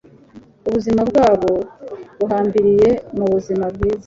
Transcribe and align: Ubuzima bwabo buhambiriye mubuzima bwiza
Ubuzima 0.67 1.01
bwabo 1.09 1.51
buhambiriye 2.19 2.89
mubuzima 3.17 3.65
bwiza 3.75 3.99